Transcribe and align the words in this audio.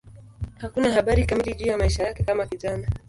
Hakuna 0.57 0.93
habari 0.93 1.25
kamili 1.25 1.53
juu 1.55 1.65
ya 1.67 1.77
maisha 1.77 2.03
yake 2.03 2.23
kama 2.23 2.45
kijana. 2.47 2.87